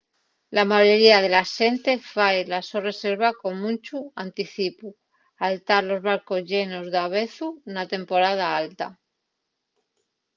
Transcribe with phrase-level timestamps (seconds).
[0.57, 4.89] la mayoría de la xente fai la so reserva con munchu anticipu
[5.45, 8.87] al tar los barcos llenos davezu na temporada alta